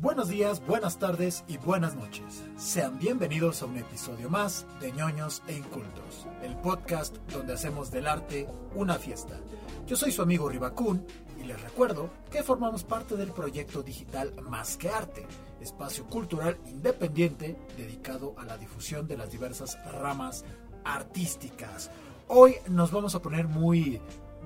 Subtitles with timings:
[0.00, 2.44] Buenos días, buenas tardes y buenas noches.
[2.56, 8.06] Sean bienvenidos a un episodio más de ñoños e incultos, el podcast donde hacemos del
[8.06, 9.38] arte una fiesta.
[9.86, 11.06] Yo soy su amigo Ribacún
[11.40, 15.26] y les recuerdo que formamos parte del proyecto digital Más que Arte,
[15.60, 20.44] espacio cultural independiente dedicado a la difusión de las diversas ramas
[20.84, 21.90] artísticas.
[22.28, 24.00] Hoy nos vamos a poner muy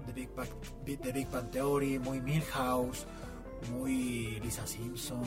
[0.08, 0.48] The Big Bang,
[0.86, 3.04] The Big Bang Theory, muy Milhouse,
[3.70, 5.22] muy Lisa Simpson,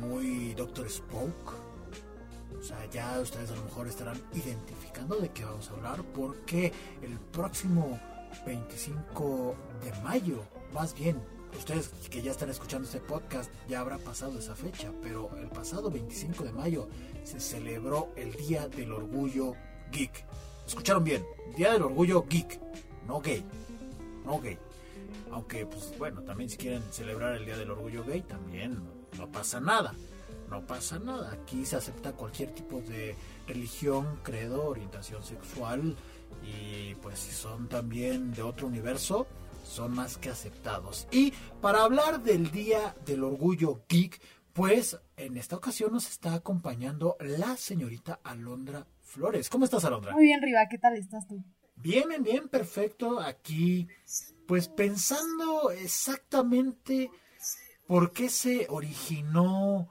[0.00, 1.54] muy Doctor Spoke.
[2.58, 6.72] O sea, ya ustedes a lo mejor estarán identificando de qué vamos a hablar porque
[7.02, 7.98] el próximo
[8.46, 11.20] 25 de mayo, más bien,
[11.56, 15.90] ustedes que ya están escuchando este podcast ya habrá pasado esa fecha, pero el pasado
[15.90, 16.88] 25 de mayo
[17.24, 19.54] se celebró el Día del Orgullo
[19.90, 20.24] Geek.
[20.66, 21.24] ¿Escucharon bien?
[21.56, 22.60] Día del Orgullo Geek,
[23.08, 23.42] no gay,
[24.24, 24.58] no gay.
[25.32, 28.78] Aunque, pues bueno, también si quieren celebrar el Día del Orgullo Gay, también
[29.18, 29.94] no pasa nada.
[30.50, 31.32] No pasa nada.
[31.32, 33.14] Aquí se acepta cualquier tipo de
[33.46, 35.96] religión, credo, orientación sexual
[36.42, 39.26] y pues si son también de otro universo,
[39.64, 41.06] son más que aceptados.
[41.10, 44.20] Y para hablar del Día del Orgullo Geek,
[44.52, 49.48] pues en esta ocasión nos está acompañando la señorita Alondra Flores.
[49.50, 50.12] ¿Cómo estás, Alondra?
[50.12, 51.42] Muy bien, Riva, ¿qué tal estás tú?
[51.80, 53.20] Bien, bien, perfecto.
[53.20, 53.86] Aquí,
[54.46, 57.10] pues pensando exactamente
[57.86, 59.88] por qué se originó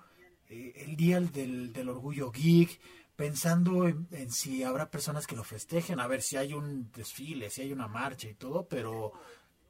[0.49, 2.79] eh, el Día del, del Orgullo Geek,
[3.16, 7.49] pensando en, en, si habrá personas que lo festejen, a ver si hay un desfile,
[7.49, 9.13] si hay una marcha y todo, pero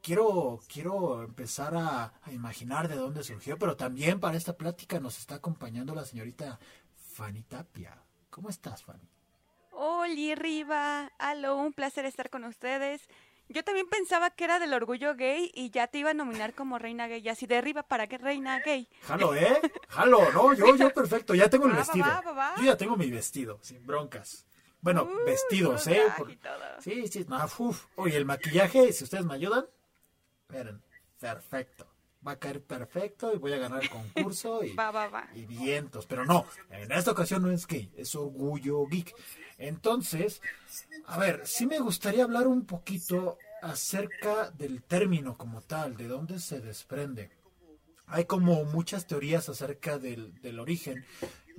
[0.02, 5.19] quiero, quiero empezar a, a imaginar de dónde surgió, pero también para esta plática nos
[5.19, 6.59] está acompañando la señorita
[7.13, 8.03] Fanny Tapia.
[8.29, 9.07] ¿Cómo estás, Fanny?
[9.80, 11.11] Hola, Riva.
[11.20, 13.08] Aló, un placer estar con ustedes.
[13.47, 16.80] Yo también pensaba que era del orgullo gay y ya te iba a nominar como
[16.80, 17.30] reina gay.
[17.30, 18.89] Así de arriba, ¿para qué reina gay?
[19.03, 19.61] Jalo, ¿eh?
[19.89, 22.05] Jalo, no, yo, yo perfecto, ya tengo el va, vestido.
[22.05, 24.48] Va, va, yo ya tengo mi vestido, sin broncas.
[24.82, 26.08] Bueno, uh, vestidos, ¿eh?
[26.17, 26.36] Por...
[26.80, 27.86] Sí, sí, no, uf.
[27.98, 29.67] Oye, el maquillaje, si ustedes me ayudan,
[30.49, 30.82] miren,
[31.20, 31.87] perfecto.
[32.26, 35.28] Va a caer perfecto y voy a ganar el concurso y, va, va, va.
[35.33, 36.05] y vientos.
[36.05, 39.14] Pero no, en esta ocasión no es gay, es orgullo geek.
[39.58, 40.42] Entonces,
[41.05, 46.39] a ver, sí me gustaría hablar un poquito acerca del término como tal, de dónde
[46.39, 47.32] se desprende.
[48.08, 51.05] Hay como muchas teorías acerca del, del origen.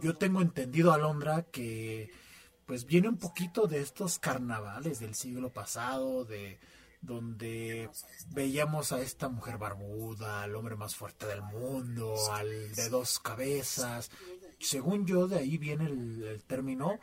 [0.01, 2.11] Yo tengo entendido, Alondra, que
[2.67, 6.59] pues viene un poquito de estos carnavales del siglo pasado, de
[7.01, 7.91] donde
[8.29, 14.11] veíamos a esta mujer barbuda, al hombre más fuerte del mundo, al de dos cabezas.
[14.59, 16.99] Según yo, de ahí viene el, término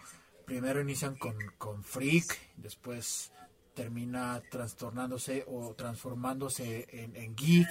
[0.45, 3.31] primero inician con, con freak, después
[3.73, 7.67] termina trastornándose o transformándose en, en, geek.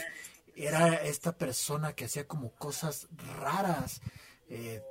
[0.56, 3.08] Era esta persona que hacía como cosas
[3.40, 4.00] raras,
[4.48, 4.82] eh,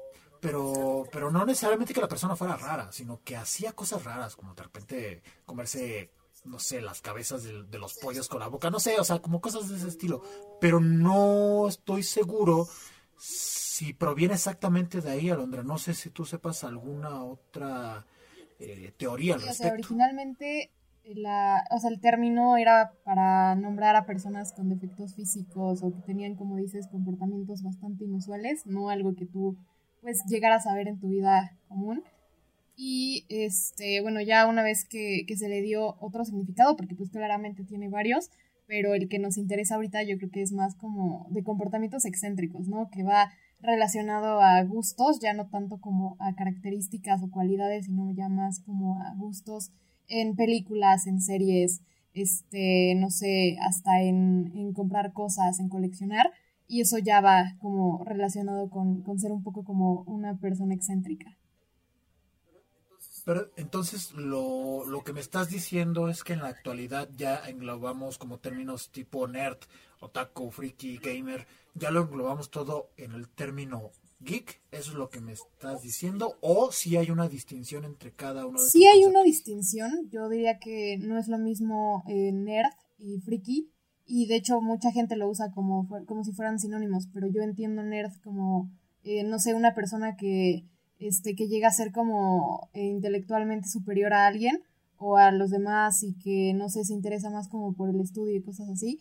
[0.42, 4.54] pero, pero no necesariamente que la persona fuera rara, sino que hacía cosas raras, como
[4.56, 6.12] de repente comerse,
[6.46, 9.20] no sé, las cabezas de, de los pollos con la boca, no sé, o sea,
[9.20, 10.22] como cosas de ese estilo.
[10.60, 12.68] Pero no estoy seguro
[13.18, 15.64] si proviene exactamente de ahí, Alondra.
[15.64, 18.06] No sé si tú sepas alguna otra
[18.60, 19.64] eh, teoría al respecto.
[19.64, 20.72] O sea, originalmente
[21.06, 26.02] la, o sea, el término era para nombrar a personas con defectos físicos o que
[26.02, 29.58] tenían, como dices, comportamientos bastante inusuales, no algo que tú
[30.02, 32.04] pues llegaras a ver en tu vida común.
[32.76, 37.10] Y este, bueno, ya una vez que, que se le dio otro significado, porque pues
[37.10, 38.30] claramente tiene varios,
[38.66, 42.68] pero el que nos interesa ahorita yo creo que es más como de comportamientos excéntricos,
[42.68, 42.90] ¿no?
[42.90, 48.30] Que va relacionado a gustos, ya no tanto como a características o cualidades, sino ya
[48.30, 49.72] más como a gustos
[50.08, 51.82] en películas, en series,
[52.14, 56.32] este, no sé, hasta en, en comprar cosas, en coleccionar,
[56.68, 61.38] y eso ya va como relacionado con, con ser un poco como una persona excéntrica.
[63.26, 68.18] Pero entonces lo, lo, que me estás diciendo es que en la actualidad ya englobamos
[68.18, 69.60] como términos tipo nerd,
[70.02, 75.22] otaku, friki, gamer, ya lo englobamos todo en el término geek, eso es lo que
[75.22, 79.12] me estás diciendo, o si hay una distinción entre cada uno de Sí hay conceptos?
[79.12, 83.72] una distinción, yo diría que no es lo mismo eh, nerd y friki,
[84.06, 87.84] y de hecho mucha gente lo usa como, como si fueran sinónimos, pero yo entiendo
[87.84, 88.72] nerd como,
[89.04, 90.66] eh, no sé, una persona que
[91.08, 94.62] este, que llega a ser como eh, intelectualmente superior a alguien
[94.98, 98.36] o a los demás y que no sé, se interesa más como por el estudio
[98.36, 99.00] y cosas así.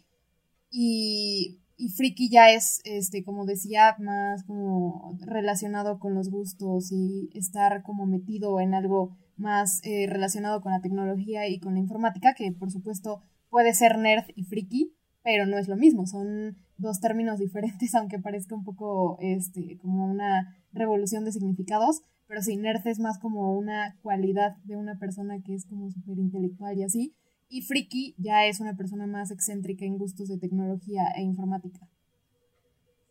[0.71, 7.31] Y, y friki ya es, este, como decía, más como relacionado con los gustos y
[7.35, 12.35] estar como metido en algo más eh, relacionado con la tecnología y con la informática,
[12.35, 17.01] que por supuesto puede ser nerd y friki, pero no es lo mismo, son dos
[17.01, 22.87] términos diferentes, aunque parezca un poco este, como una revolución de significados, pero sí, nerd
[22.87, 27.15] es más como una cualidad de una persona que es como súper intelectual y así,
[27.49, 31.87] y friki ya es una persona más excéntrica en gustos de tecnología e informática.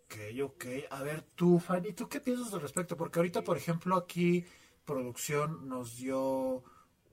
[0.06, 0.66] Ok, ok.
[0.90, 2.98] A ver, tú, Fanny, ¿tú qué piensas al respecto?
[2.98, 4.44] Porque ahorita, por ejemplo, aquí
[4.84, 6.64] producción nos dio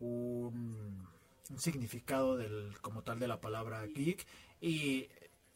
[0.01, 1.07] un,
[1.51, 4.27] un significado del, como tal de la palabra geek
[4.61, 5.09] y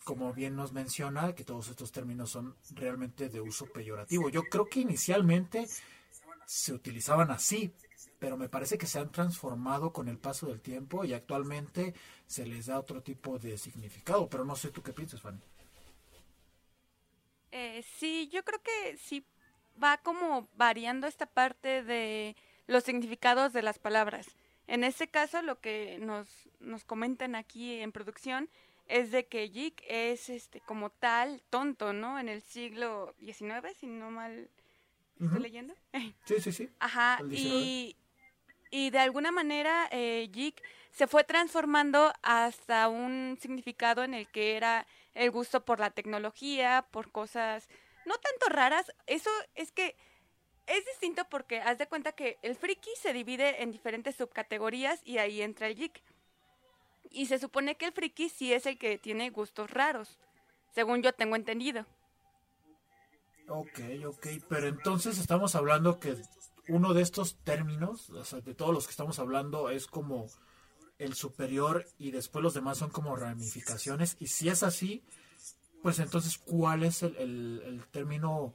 [0.04, 4.28] como bien nos menciona, que todos estos términos son realmente de uso peyorativo.
[4.28, 5.66] Yo creo que inicialmente
[6.46, 7.72] se utilizaban así,
[8.18, 11.94] pero me parece que se han transformado con el paso del tiempo y actualmente
[12.26, 15.40] se les da otro tipo de significado, pero no sé tú qué piensas, Fanny.
[17.52, 19.24] Eh, sí, yo creo que sí
[19.82, 24.26] va como variando esta parte de los significados de las palabras.
[24.66, 26.28] En este caso, lo que nos,
[26.60, 28.48] nos comentan aquí en producción
[28.92, 32.18] es de que geek es este como tal tonto, ¿no?
[32.18, 34.50] En el siglo XIX, si no mal
[35.18, 35.74] estoy leyendo.
[36.26, 36.68] Sí, sí, sí.
[36.78, 37.96] Ajá, y,
[38.70, 40.30] y de alguna manera eh,
[40.90, 46.86] se fue transformando hasta un significado en el que era el gusto por la tecnología,
[46.90, 47.68] por cosas
[48.04, 48.92] no tanto raras.
[49.06, 49.96] Eso es que
[50.66, 55.18] es distinto porque haz de cuenta que el friki se divide en diferentes subcategorías y
[55.18, 56.02] ahí entra el geek.
[57.10, 60.18] Y se supone que el friki sí es el que tiene gustos raros,
[60.74, 61.86] según yo tengo entendido.
[63.48, 66.16] Ok, ok, pero entonces estamos hablando que
[66.68, 70.26] uno de estos términos, o sea, de todos los que estamos hablando, es como
[70.98, 74.16] el superior y después los demás son como ramificaciones.
[74.20, 75.02] Y si es así,
[75.82, 78.54] pues entonces, ¿cuál es el, el, término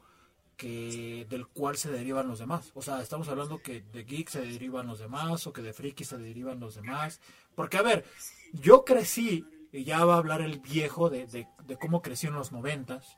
[0.57, 2.71] que del cual se derivan los demás?
[2.74, 6.04] O sea, estamos hablando que de geek se derivan los demás o que de friki
[6.04, 7.21] se derivan los demás.
[7.56, 8.06] Porque, a ver,
[8.51, 12.51] yo crecí, y ya va a hablar el viejo de, de, cómo creció en los
[12.51, 13.18] noventas.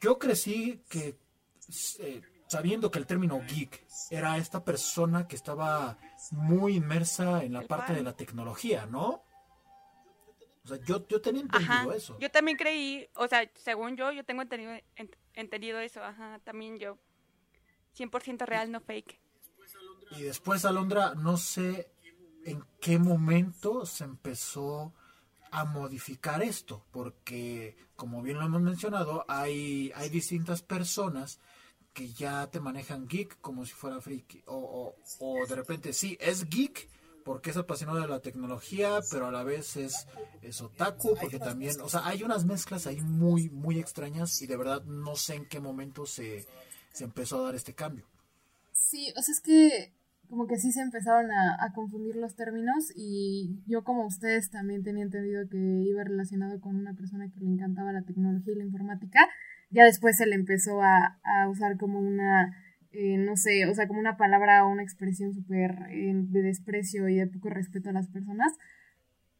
[0.00, 1.16] Yo crecí que
[2.00, 5.98] eh, sabiendo que el término geek era esta persona que estaba
[6.30, 9.23] muy inmersa en la parte de la tecnología, ¿no?
[10.64, 12.18] O sea, yo, yo tenía entendido eso.
[12.18, 14.72] Yo también creí, o sea, según yo, yo tengo entendido,
[15.34, 16.98] entendido eso, ajá, también yo.
[17.96, 19.20] 100% real, no fake.
[20.12, 21.90] Y después, Alondra, no sé
[22.44, 24.92] en qué momento se empezó
[25.50, 31.38] a modificar esto, porque como bien lo hemos mencionado, hay, hay distintas personas
[31.92, 36.48] que ya te manejan geek como si fuera freak, o, o, de repente sí, es
[36.48, 36.88] geek
[37.24, 40.06] porque es apasionado de la tecnología, pero a la vez es,
[40.42, 44.56] es otaku, porque también, o sea, hay unas mezclas ahí muy, muy extrañas y de
[44.56, 46.46] verdad no sé en qué momento se,
[46.92, 48.04] se empezó a dar este cambio.
[48.72, 49.92] Sí, o sea, es que
[50.28, 54.82] como que sí se empezaron a, a, confundir los términos y yo como ustedes también
[54.82, 58.64] tenía entendido que iba relacionado con una persona que le encantaba la tecnología y la
[58.64, 59.20] informática,
[59.70, 62.56] ya después se le empezó a, a usar como una,
[62.94, 67.08] eh, no sé, o sea, como una palabra o una expresión súper eh, de desprecio
[67.08, 68.52] y de poco respeto a las personas.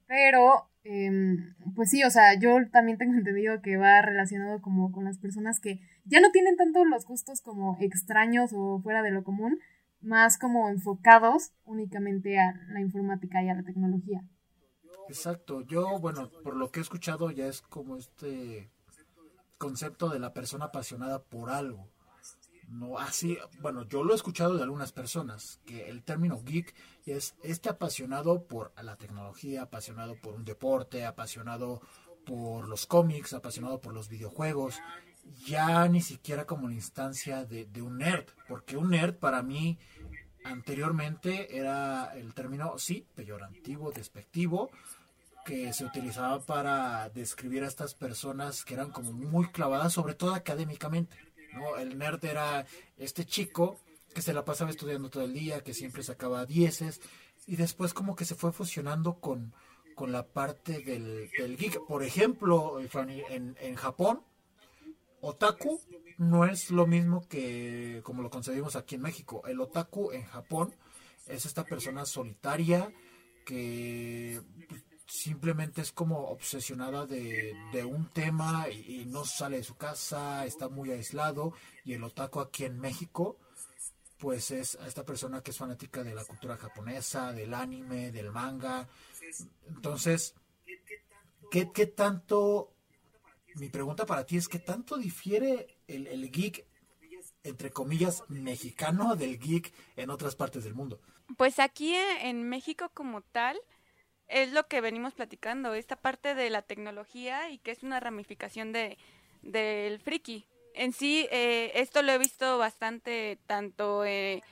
[0.09, 5.05] Pero, em, pues sí, o sea, yo también tengo entendido que va relacionado como con
[5.05, 9.23] las personas que ya no tienen tanto los gustos como extraños o fuera de lo
[9.23, 9.61] común,
[10.01, 14.23] más como enfocados únicamente a la informática y a la tecnología.
[15.09, 18.71] Exacto, yo, bueno, por lo que he escuchado ya es como este
[19.59, 21.89] concepto de la persona apasionada por algo.
[22.75, 26.75] No así, bueno, yo lo he escuchado de algunas personas, que el término geek
[27.07, 31.81] es este apasionado por la tecnología, apasionado por un deporte, apasionado
[32.27, 34.81] por los cómics, apasionado por los videojuegos,
[35.47, 39.79] ya ni siquiera como la instancia de, de un nerd, porque un nerd para mí
[40.43, 44.71] anteriormente era el término, sí, peyorativo, despectivo,
[45.45, 50.35] que se utilizaba para describir a estas personas que eran como muy clavadas, sobre todo
[50.35, 51.17] académicamente.
[51.55, 51.77] ¿No?
[51.77, 52.67] El nerd era
[52.99, 53.79] este chico
[54.15, 57.01] que se la pasaba estudiando todo el día, que siempre sacaba dieces,
[57.47, 59.53] y después como que se fue fusionando con,
[59.95, 61.85] con la parte del, geek.
[61.87, 64.23] Por ejemplo, en, en Japón,
[65.21, 65.81] otaku
[66.19, 69.43] no es lo mismo que como lo concebimos aquí en México.
[69.47, 70.75] El otaku en Japón
[71.27, 72.93] es esta persona solitaria
[73.45, 74.41] que
[75.07, 80.91] simplemente es como obsesionada de, un tema y, no sale de su casa, está muy
[80.91, 81.53] aislado.
[81.85, 83.39] Y el otaku aquí en México,
[84.19, 88.89] pues es esta persona que es fanática de la cultura japonesa, del anime, del manga.
[89.69, 90.35] Entonces,
[91.51, 92.75] ¿qué, qué tanto
[93.57, 96.67] mi pregunta para ti es, ¿qué tanto difiere el, el geek,
[97.43, 101.01] entre comillas, mexicano del geek en otras partes del mundo?
[101.37, 103.59] Pues aquí en México como tal,
[104.29, 108.73] es lo que venimos platicando, esta parte de la tecnología y que es una ramificación
[108.73, 108.99] de
[109.43, 110.47] del friki.
[110.75, 114.43] En sí, eh, esto lo he visto bastante tanto eh,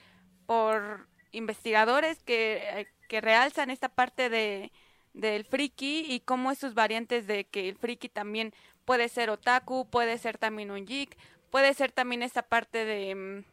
[0.45, 4.71] por investigadores que, eh, que realzan esta parte de
[5.13, 8.51] del friki y cómo sus variantes de que el friki también
[8.83, 11.15] puede ser otaku, puede ser también un geek,
[11.51, 13.43] puede ser también esta parte de mm,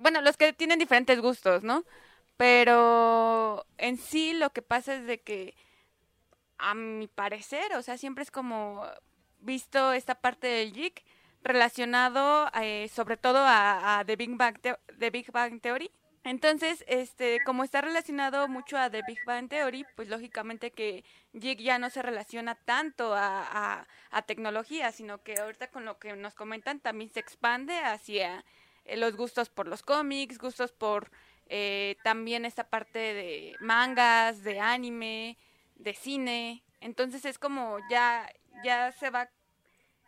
[0.00, 1.84] bueno, los que tienen diferentes gustos, ¿no?
[2.40, 5.54] Pero en sí lo que pasa es de que
[6.56, 8.82] a mi parecer, o sea, siempre es como
[9.40, 11.04] visto esta parte del geek
[11.42, 15.90] relacionado eh, sobre todo a, The Big Bang, The Big Bang Theory.
[16.24, 21.04] Entonces, este, como está relacionado mucho a The Big Bang Theory, pues lógicamente que
[21.38, 26.16] Jig ya no se relaciona tanto a, a, tecnología, sino que ahorita con lo que
[26.16, 28.46] nos comentan también se expande hacia
[28.86, 31.10] eh, los gustos por los cómics, gustos por
[31.52, 35.36] eh, también esta parte de mangas, de anime,
[35.74, 36.62] de cine.
[36.80, 39.30] Entonces es como ya, ya se va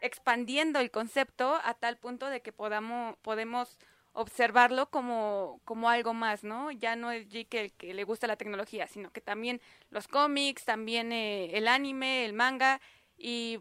[0.01, 3.77] expandiendo el concepto a tal punto de que podamos, podemos
[4.13, 6.71] observarlo como, como algo más, ¿no?
[6.71, 10.65] Ya no es G que, que le gusta la tecnología, sino que también los cómics,
[10.65, 12.81] también eh, el anime, el manga
[13.19, 13.59] y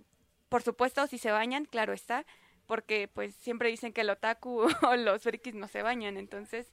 [0.50, 2.28] por supuesto si se bañan, claro está,
[2.68, 6.72] porque pues siempre dicen que el otaku o los frikis no se bañan, entonces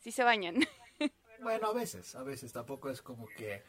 [0.00, 0.56] sí se bañan.
[1.42, 3.62] Bueno, a veces, a veces tampoco es como que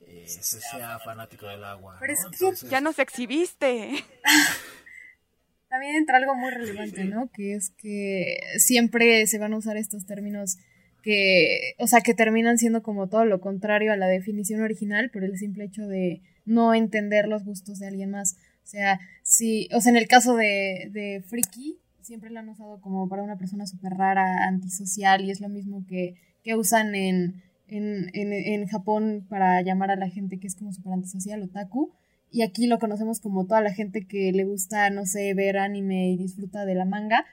[0.00, 1.96] eh, se sea fanático del agua.
[1.98, 3.94] Pero es que ya nos exhibiste.
[5.68, 7.32] También entra algo muy relevante, ¿no?
[7.32, 10.58] Que es que siempre se van a usar estos términos
[11.02, 15.24] que, o sea, que terminan siendo como todo lo contrario a la definición original por
[15.24, 18.36] el simple hecho de no entender los gustos de alguien más.
[18.62, 22.80] O sea, si, o sea, en el caso de, de Friki, siempre lo han usado
[22.80, 27.42] como para una persona súper rara, antisocial, y es lo mismo que, que usan en,
[27.66, 31.90] en, en, en Japón para llamar a la gente que es como súper antisocial, otaku.
[32.30, 36.10] Y aquí lo conocemos como toda la gente que le gusta, no sé, ver anime
[36.10, 37.24] y disfruta de la manga,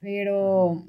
[0.00, 0.86] pero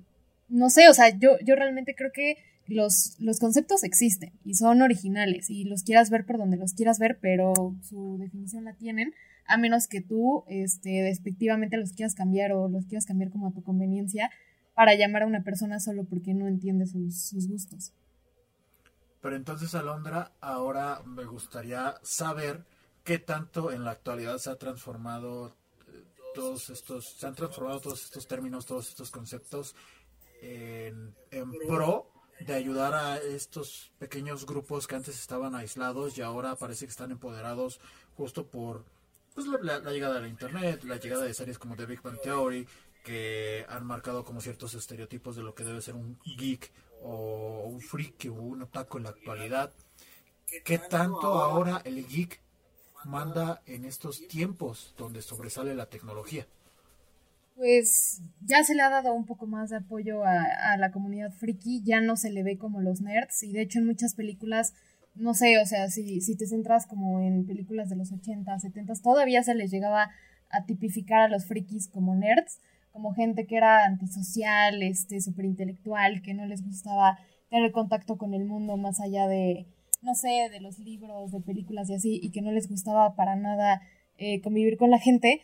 [0.47, 4.81] no sé, o sea, yo, yo realmente creo que los, los conceptos existen y son
[4.81, 9.13] originales y los quieras ver por donde los quieras ver, pero su definición la tienen,
[9.49, 13.51] a menos que tú este, despectivamente los quieras cambiar o los quieras cambiar como a
[13.51, 14.29] tu conveniencia
[14.75, 17.91] para llamar a una persona solo porque no entiende sus, gustos.
[19.21, 22.63] Pero entonces, Alondra, ahora me gustaría saber
[23.03, 25.49] qué tanto en la actualidad se ha transformado
[25.87, 26.03] eh,
[26.33, 29.75] todos estos, se han transformado todos estos términos, todos estos conceptos
[30.41, 31.13] en,
[31.67, 36.91] pro de ayudar a estos pequeños grupos que antes estaban aislados y ahora parece que
[36.91, 37.81] están empoderados
[38.15, 38.85] justo por
[39.33, 42.67] pues, la, llegada de la internet, la llegada de series como The Big Bang Theory,
[43.03, 46.71] que han marcado como ciertos estereotipos de lo que debe ser un geek
[47.01, 49.71] o un freak o un otaku en la actualidad.
[50.65, 52.41] ¿Qué tanto ahora el geek
[53.05, 56.47] manda en estos tiempos donde sobresale la tecnología?
[57.55, 61.83] Pues ya se le ha dado un poco más de apoyo a, la comunidad friki,
[61.83, 64.73] ya no se le ve como los nerds y de hecho en muchas películas,
[65.15, 68.93] no sé, o sea, si, si te centras como en películas de los 80, 70,
[69.03, 70.11] todavía se les llegaba
[70.49, 72.59] a tipificar a los frikis como nerds,
[72.91, 78.33] como gente que era antisocial, este, súper intelectual, que no les gustaba tener contacto con
[78.33, 79.67] el mundo más allá de,
[80.01, 83.35] no sé, de los libros, de películas y así, y que no les gustaba para
[83.35, 83.81] nada
[84.17, 85.41] eh, convivir con la gente,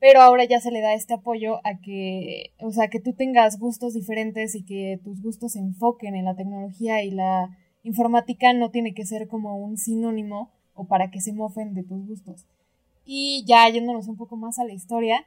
[0.00, 3.58] pero ahora ya se le da este apoyo a que, o sea, que tú tengas
[3.58, 8.70] gustos diferentes y que tus gustos se enfoquen en la tecnología y la informática no
[8.70, 12.44] tiene que ser como un sinónimo o para que se mofen de tus gustos.
[13.04, 15.24] Y ya yéndonos un poco más a la historia,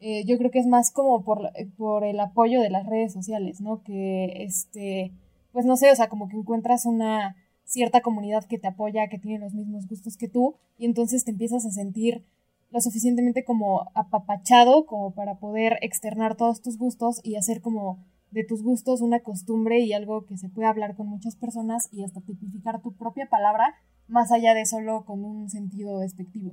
[0.00, 3.60] eh, yo creo que es más como por, por el apoyo de las redes sociales,
[3.60, 3.82] ¿no?
[3.84, 5.12] Que, este,
[5.52, 9.18] pues no sé, o sea, como que encuentras una cierta comunidad que te apoya, que
[9.18, 12.24] tiene los mismos gustos que tú, y entonces te empiezas a sentir
[12.72, 17.98] lo suficientemente como apapachado como para poder externar todos tus gustos y hacer como
[18.32, 22.04] de tus gustos una costumbre y algo que se puede hablar con muchas personas y
[22.04, 23.76] hasta tipificar tu propia palabra
[24.08, 26.52] más allá de solo con un sentido despectivo.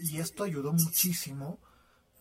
[0.00, 1.58] Y esto ayudó muchísimo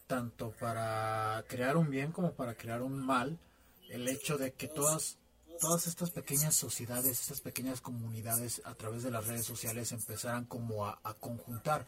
[0.08, 3.40] tanto para crear un bien como para crear un mal,
[3.90, 5.18] el hecho de que todas
[5.60, 10.86] todas estas pequeñas sociedades, estas pequeñas comunidades a través de las redes sociales empezaran como
[10.86, 11.88] a, conjuntar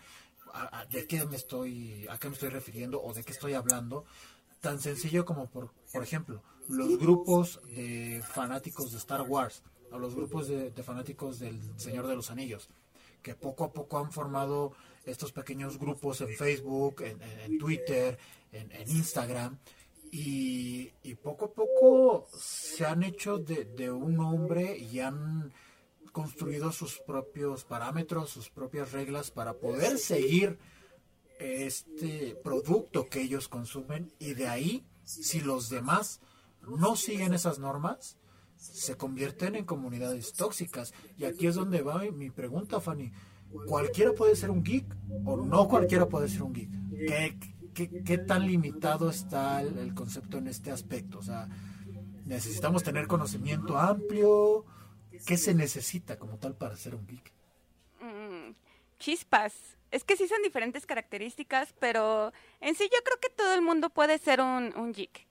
[0.89, 4.05] de qué me estoy, a qué me estoy refiriendo o de qué estoy hablando,
[4.59, 10.15] tan sencillo como por, por ejemplo, los grupos de fanáticos de Star Wars o los
[10.15, 12.69] grupos de, fanáticos del Señor de los Anillos,
[13.23, 14.73] que poco a poco han formado
[15.05, 18.19] estos pequeños grupos en Facebook, en, Twitter,
[18.51, 19.57] en, en Instagram,
[20.11, 25.53] y, poco a poco se han hecho de, un hombre y han
[26.11, 30.57] construido sus propios parámetros, sus propias reglas para poder seguir
[31.39, 36.21] este producto que ellos consumen y de ahí, si los demás
[36.67, 38.17] no siguen esas normas,
[38.59, 40.93] se convierten en comunidades tóxicas.
[41.17, 43.11] Y aquí es donde va mi pregunta, Fanny.
[43.67, 44.85] ¿Cualquiera puede ser un geek
[45.25, 46.69] o no cualquiera puede ser un geek?
[47.73, 51.19] ¿Qué, qué, tan limitado está el, concepto en este aspecto?
[51.19, 51.47] O sea,
[52.25, 54.65] necesitamos tener conocimiento amplio.
[55.25, 57.33] ¿Qué se necesita como tal para ser un geek?
[58.99, 59.77] Chispas.
[59.91, 63.89] Es que sí son diferentes características, pero en sí yo creo que todo el mundo
[63.89, 65.27] puede ser un, un geek.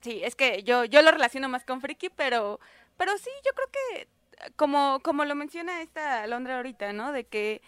[0.00, 2.58] Sí, es que yo, yo lo relaciono más con friki, pero,
[2.96, 4.08] pero sí, yo creo que
[4.56, 7.12] como, como lo menciona esta Londra ahorita, ¿no?
[7.12, 7.62] De que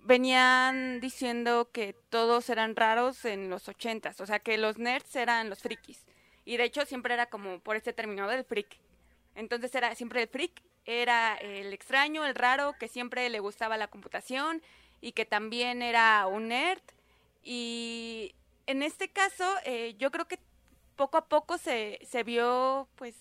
[0.00, 5.50] venían diciendo que todos eran raros en los ochentas, o sea que los nerds eran
[5.50, 6.04] los frikis.
[6.44, 8.78] Y de hecho siempre era como por este término del freak.
[9.34, 13.88] Entonces era siempre el freak, era el extraño, el raro, que siempre le gustaba la
[13.88, 14.62] computación
[15.02, 16.80] y que también era un nerd.
[17.42, 18.34] Y
[18.66, 20.38] en este caso, eh, yo creo que
[20.96, 23.14] poco a poco se, se vio pues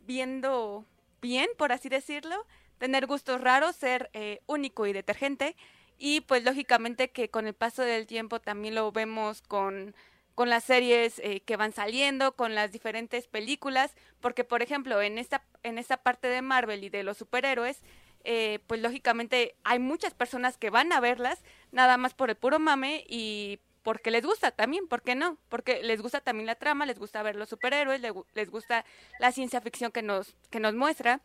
[0.00, 0.84] viendo
[1.22, 2.46] bien, por así decirlo,
[2.78, 5.54] tener gustos raros, ser eh, único y detergente.
[5.98, 9.94] Y pues lógicamente que con el paso del tiempo también lo vemos con,
[10.34, 15.18] con las series eh, que van saliendo, con las diferentes películas, porque por ejemplo en
[15.18, 17.82] esta, en esta parte de Marvel y de los superhéroes,
[18.22, 21.42] eh, pues lógicamente hay muchas personas que van a verlas
[21.72, 25.36] nada más por el puro mame y porque les gusta también, ¿por qué no?
[25.50, 28.00] Porque les gusta también la trama, les gusta ver los superhéroes,
[28.32, 28.84] les gusta
[29.18, 31.20] la ciencia ficción que nos, que nos muestra.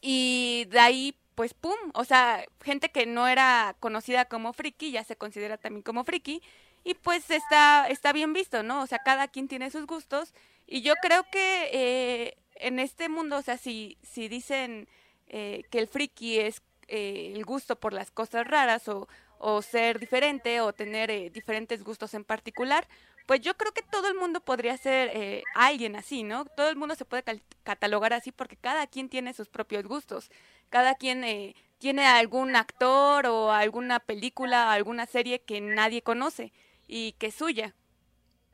[0.00, 5.04] Y de ahí pues pum, o sea, gente que no era conocida como friki ya
[5.04, 6.42] se considera también como friki
[6.82, 8.82] y pues está, está bien visto, ¿no?
[8.82, 10.34] O sea, cada quien tiene sus gustos
[10.66, 14.88] y yo creo que eh, en este mundo, o sea, si, si dicen
[15.28, 19.98] eh, que el friki es eh, el gusto por las cosas raras o, o ser
[19.98, 22.86] diferente o tener diferentes gustos en particular,
[23.26, 26.46] pues yo creo que todo el mundo podría ser alguien así, ¿no?
[26.46, 27.22] Todo el mundo se puede
[27.62, 30.30] catalogar así porque cada quien tiene sus propios gustos
[30.68, 36.52] cada quien eh, tiene algún actor o alguna película, alguna serie que nadie conoce
[36.86, 37.74] y que es suya.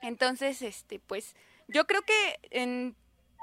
[0.01, 1.35] Entonces, este, pues,
[1.69, 2.95] yo creo que en,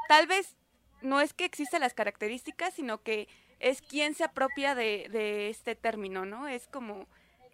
[0.08, 0.56] tal vez
[1.02, 3.28] no es que existan las características, sino que
[3.60, 6.48] es quien se apropia de, este término, ¿no?
[6.48, 7.08] Es como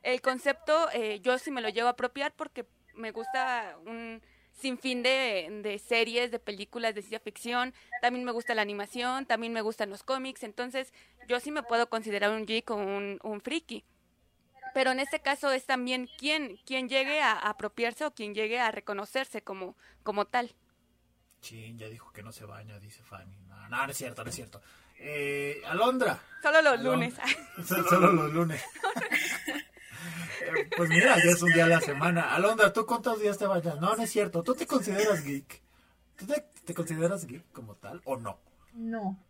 [0.03, 4.21] el concepto, eh, yo sí me lo llevo a apropiar porque me gusta un
[4.53, 7.73] sin fin de, de, series, de películas de ciencia ficción.
[8.01, 10.43] También me gusta la animación, también me gustan los cómics.
[10.43, 10.93] Entonces,
[11.27, 13.83] yo sí me puedo considerar un geek o un, un friki.
[14.73, 18.71] Pero en este caso es también quien, quien llegue a, apropiarse o quien llegue a
[18.71, 20.53] reconocerse como, como tal.
[21.49, 23.37] Ya dijo que no se baña, dice Fanny.
[23.47, 24.61] No, no, es cierto, no es cierto.
[24.99, 26.19] Eh, Alondra.
[26.41, 27.13] Solo los lunes.
[27.89, 28.61] Solo los lunes.
[30.75, 32.33] Pues mira, ya es un día a la semana.
[32.35, 33.79] Alondra, ¿tú cuántos días te bañas?
[33.79, 34.43] No, no es cierto.
[34.43, 35.61] ¿Tú te consideras geek?
[36.17, 36.25] ¿Tú
[36.65, 38.39] te, consideras geek como tal o no?
[38.73, 39.23] No,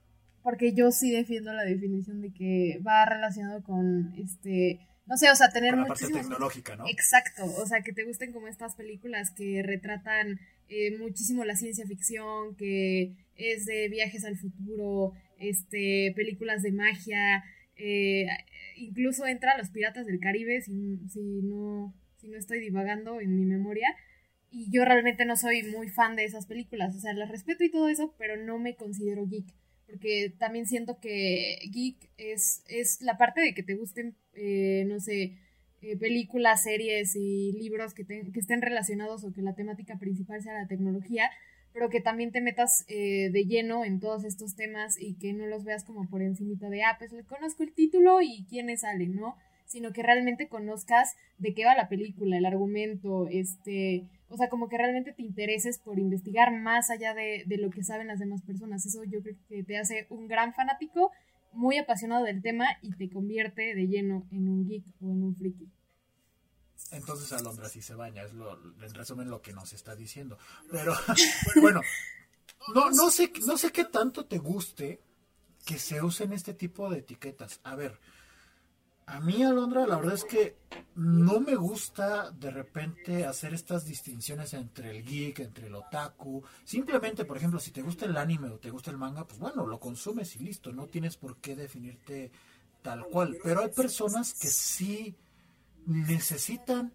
[0.43, 5.35] porque yo sí defiendo la definición de que va relacionado con este no sé, o
[5.35, 6.85] sea, tener con la parte tecnológica, ¿no?
[6.87, 10.37] Exacto, o sea, que te gusten como estas películas que retratan
[10.69, 17.43] eh, muchísimo la ciencia ficción, que es de viajes al futuro, este, películas de magia,
[17.77, 18.27] eh,
[18.77, 23.87] incluso entra Los Piratas del Caribe, si, no, si no estoy divagando en mi memoria.
[24.49, 26.95] Y yo realmente no soy muy fan de esas películas.
[26.95, 29.53] O sea, las respeto y todo eso, pero no me considero geek.
[29.85, 34.99] Porque también siento que geek es, es la parte de que te gusten, eh, no
[34.99, 35.37] sé,
[35.81, 40.53] eh, películas, series y libros que, que estén relacionados o que la temática principal sea
[40.53, 41.29] la tecnología
[41.77, 45.45] pero que también te metas eh, de lleno en todos estos temas y que no
[45.45, 49.35] los veas como por encimita de, ah, pues conozco el título y quiénes salen, ¿no?
[49.67, 54.69] Sino que realmente conozcas de qué va la película, el argumento, este, o sea, como
[54.69, 58.41] que realmente te intereses por investigar más allá de, de lo que saben las demás
[58.41, 58.83] personas.
[58.87, 61.11] Eso yo creo que te hace un gran fanático,
[61.57, 65.35] muy apasionado del tema y te convierte de lleno en un geek o en un
[65.35, 65.67] friki.
[66.91, 70.37] Entonces Alondra sí se baña, es lo, en resumen lo que nos está diciendo.
[70.71, 70.93] Pero
[71.61, 71.81] bueno,
[72.73, 75.01] no, no, sé, no sé qué tanto te guste
[75.65, 77.59] que se usen este tipo de etiquetas.
[77.63, 77.99] A ver,
[79.07, 80.57] a mí Alondra la verdad es que
[80.95, 86.43] no me gusta de repente hacer estas distinciones entre el geek, entre el otaku.
[86.65, 89.65] Simplemente, por ejemplo, si te gusta el anime o te gusta el manga, pues bueno,
[89.65, 92.31] lo consumes y listo, no tienes por qué definirte
[92.81, 93.37] tal cual.
[93.43, 95.15] Pero hay personas que sí
[95.85, 96.91] necesitan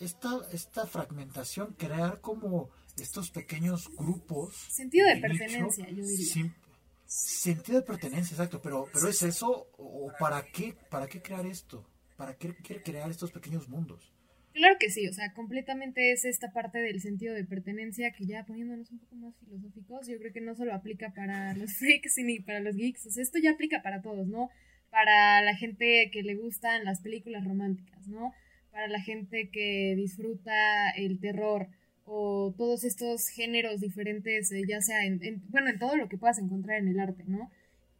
[0.00, 4.56] esta, esta fragmentación, crear como estos pequeños grupos.
[4.68, 6.54] Sentido de, pertenencia, yo diría.
[7.06, 11.88] Sentido de pertenencia, exacto, pero, pero ¿es eso o para qué, para qué crear esto?
[12.16, 14.12] ¿Para qué quiere crear estos pequeños mundos?
[14.56, 18.46] Claro que sí, o sea, completamente es esta parte del sentido de pertenencia que ya
[18.46, 22.40] poniéndonos un poco más filosóficos, yo creo que no solo aplica para los freaks ni
[22.40, 24.48] para los geeks, o sea, esto ya aplica para todos, ¿no?
[24.90, 28.32] Para la gente que le gustan las películas románticas, ¿no?
[28.72, 31.68] Para la gente que disfruta el terror,
[32.06, 36.38] o todos estos géneros diferentes, eh, ya sea en, bueno, en todo lo que puedas
[36.38, 37.50] encontrar en el arte, ¿no?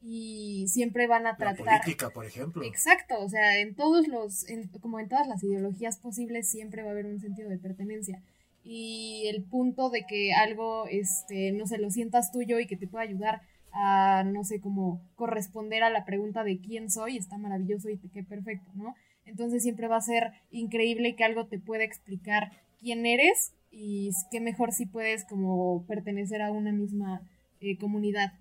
[0.01, 1.67] Y siempre van a tratar...
[1.67, 2.63] La política, por ejemplo.
[2.63, 4.47] Exacto, o sea, en todos los,
[4.81, 8.23] como en todas las ideologías posibles, siempre va a haber un sentido de pertenencia.
[8.63, 12.87] Y el punto de que algo, este, no sé, lo sientas tuyo y que te
[12.87, 13.43] pueda ayudar
[13.73, 18.09] a, no sé, como corresponder a la pregunta de quién soy, está maravilloso y te
[18.09, 18.95] qué perfecto, ¿no?
[19.25, 24.41] Entonces siempre va a ser increíble que algo te pueda explicar quién eres y qué
[24.41, 27.23] mejor si puedes como pertenecer a una misma
[27.61, 28.33] eh, comunidad.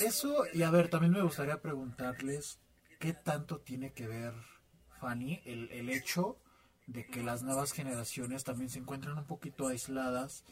[0.00, 2.58] Eso, y a ver, también me gustaría preguntarles
[2.98, 4.34] qué tanto tiene que ver,
[5.00, 6.38] Fanny, el, el hecho
[6.86, 10.44] de que las nuevas generaciones también se encuentran un poquito aisladas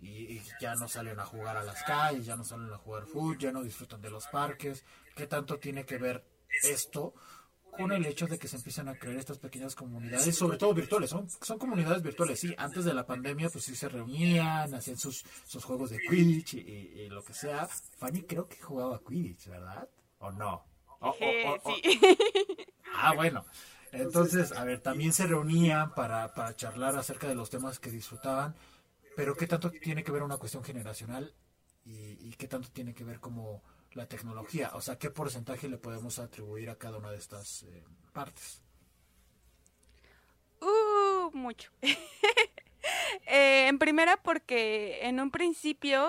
[0.00, 3.38] y, ya no salen a jugar a las calles, ya no salen a jugar fútbol,
[3.38, 4.84] ya no disfrutan de los parques.
[5.14, 6.24] ¿Qué tanto tiene que ver
[6.62, 7.14] esto
[7.76, 11.10] con el hecho de que se empiezan a crear estas pequeñas comunidades, sobre todo virtuales,
[11.10, 15.24] son, son comunidades virtuales, sí, antes de la pandemia pues sí se reunían, hacían sus,
[15.46, 17.66] sus juegos de Quidditch y, lo que sea.
[17.66, 19.88] Fanny creo que jugaba Quidditch, ¿verdad?
[20.18, 20.64] ¿O no?
[21.64, 22.00] sí.
[22.98, 23.44] Ah, bueno.
[23.92, 28.54] Entonces, a ver, también se reunían para, para charlar acerca de los temas que disfrutaban,
[29.16, 31.34] pero ¿qué tanto tiene que ver una cuestión generacional
[31.84, 33.62] y, y qué tanto tiene que ver como
[33.96, 34.70] la tecnología?
[34.74, 38.62] O sea, ¿qué porcentaje le podemos atribuir a cada una de estas eh, partes?
[40.60, 41.72] Uh, mucho.
[43.26, 46.06] Eh, en primera porque en un principio,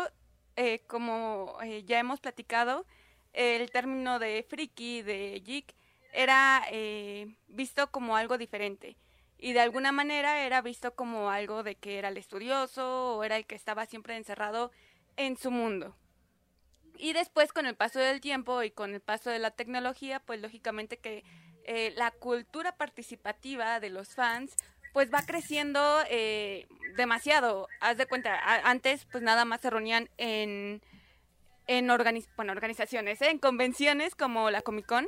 [0.56, 2.86] eh, como ya hemos platicado,
[3.34, 5.74] el término de friki, de geek,
[6.14, 6.64] era
[7.48, 8.96] visto como algo diferente.
[9.40, 13.38] Y de alguna manera era visto como algo de que era el estudioso o era
[13.38, 14.72] el que estaba siempre encerrado
[15.16, 15.96] en su mundo.
[17.00, 20.42] Y después, con el paso del tiempo y con el paso de la tecnología, pues
[20.42, 21.24] lógicamente que
[21.64, 24.56] eh, la cultura participativa de los fans
[24.94, 25.80] pues va creciendo
[26.10, 27.68] eh, demasiado.
[27.82, 30.82] Haz de cuenta, antes pues nada más se reunían en,
[31.68, 31.88] en
[32.36, 33.30] bueno, organizaciones, ¿eh?
[33.30, 35.08] en convenciones como la Comic Con,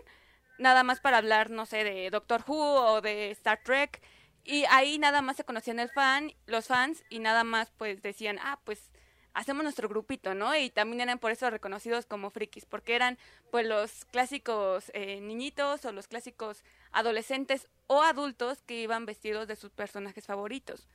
[0.60, 4.02] nada más para hablar, no sé, de Doctor Who o de Star Trek.
[4.43, 8.38] Y ahí nada más se conocían el fan, los fans, y nada más pues decían,
[8.41, 8.91] ah, pues
[9.34, 10.56] hacemos nuestro grupito, ¿no?
[10.56, 13.18] Y también eran por eso reconocidos como frikis, porque eran
[13.52, 19.56] pues los clásicos eh, niñitos o los clásicos adolescentes o adultos que iban vestidos de
[19.56, 20.88] sus personajes favoritos.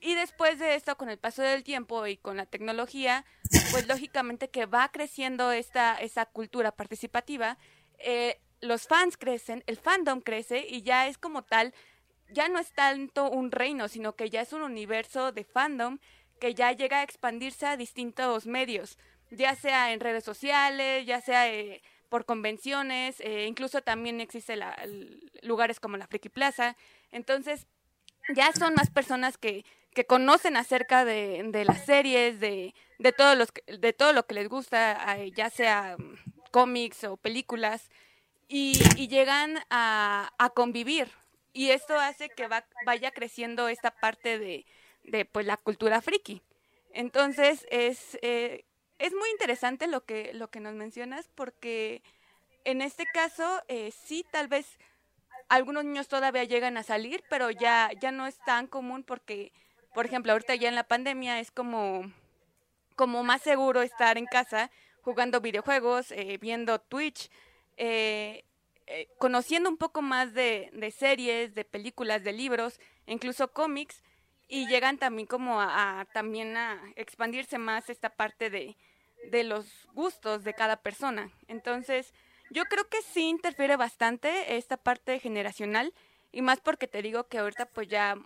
[0.00, 3.24] Y después de esto, con el paso del tiempo y con la tecnología,
[3.70, 7.58] pues lógicamente que va creciendo esta, esa cultura participativa,
[7.98, 11.74] eh, los fans crecen, el fandom crece y ya es como tal,
[12.32, 15.98] ya no es tanto un reino, sino que ya es un universo de fandom
[16.40, 18.98] que ya llega a expandirse a distintos medios,
[19.30, 24.58] ya sea en redes sociales, ya sea eh, por convenciones, eh, incluso también existe
[25.42, 26.76] lugares como la Friki Plaza.
[27.12, 27.68] Entonces,
[28.34, 33.52] ya son más personas que, que conocen acerca de, las series, de, de, todos los,
[33.66, 36.16] de todo lo que les gusta, eh, ya sea mm,
[36.50, 37.90] cómics o películas,
[38.48, 38.72] y,
[39.06, 41.08] llegan a, a, convivir.
[41.52, 44.66] Y esto hace que va, vaya creciendo esta parte de,
[45.10, 46.42] de pues la cultura friki.
[46.92, 48.64] Entonces es, eh,
[48.98, 52.02] es muy interesante lo que, lo que nos mencionas porque
[52.64, 54.78] en este caso eh, sí tal vez
[55.48, 59.52] algunos niños todavía llegan a salir, pero ya, ya no es tan común porque,
[59.94, 62.12] por ejemplo, ahorita ya en la pandemia es como,
[62.94, 64.70] como más seguro estar en casa
[65.02, 67.30] jugando videojuegos, eh, viendo Twitch,
[69.18, 74.02] conociendo un poco más de, de series, de películas, de libros, incluso cómics,
[74.50, 78.76] y llegan también como a, también a expandirse más esta parte de,
[79.30, 81.30] de los gustos de cada persona.
[81.46, 82.12] Entonces,
[82.50, 85.94] yo creo que sí interfiere bastante esta parte generacional
[86.32, 88.16] y más porque te digo que ahorita pues ya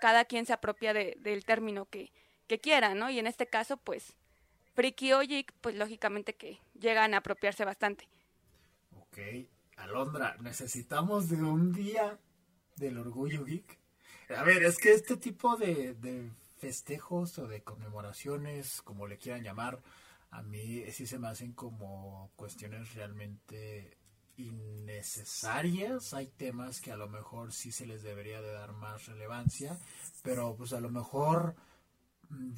[0.00, 2.12] cada quien se apropia de, del término que,
[2.46, 3.10] que quiera, ¿no?
[3.10, 4.16] Y en este caso pues
[4.74, 8.08] friki o geek pues lógicamente que llegan a apropiarse bastante.
[8.96, 9.18] Ok,
[9.76, 12.18] Alondra, necesitamos de un día
[12.76, 13.78] del orgullo geek.
[14.36, 19.80] A ver, es que este tipo de, festejos o de conmemoraciones, como le quieran llamar,
[20.30, 23.96] a mí sí se me hacen como cuestiones realmente
[24.36, 26.12] innecesarias.
[26.12, 29.78] Hay temas que a lo mejor sí se les debería de dar más relevancia,
[30.22, 31.56] pero pues a lo mejor